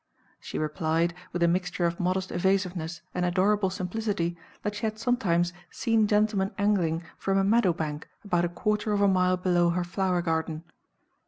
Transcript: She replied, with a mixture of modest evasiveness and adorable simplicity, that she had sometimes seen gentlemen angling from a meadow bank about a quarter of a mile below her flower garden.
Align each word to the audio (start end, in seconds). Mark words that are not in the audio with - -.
She 0.39 0.57
replied, 0.57 1.13
with 1.31 1.43
a 1.43 1.47
mixture 1.47 1.85
of 1.85 1.99
modest 1.99 2.31
evasiveness 2.31 3.03
and 3.13 3.23
adorable 3.23 3.69
simplicity, 3.69 4.35
that 4.63 4.73
she 4.73 4.87
had 4.87 4.97
sometimes 4.97 5.53
seen 5.69 6.07
gentlemen 6.07 6.49
angling 6.57 7.03
from 7.19 7.37
a 7.37 7.43
meadow 7.43 7.71
bank 7.71 8.09
about 8.23 8.43
a 8.43 8.49
quarter 8.49 8.93
of 8.93 9.01
a 9.01 9.07
mile 9.07 9.37
below 9.37 9.69
her 9.69 9.83
flower 9.83 10.23
garden. 10.23 10.63